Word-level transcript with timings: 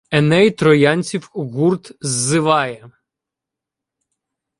Еней 0.11 0.51
троянців 0.51 1.31
в 1.33 1.49
гурт 1.51 1.91
ззиває 2.01 2.91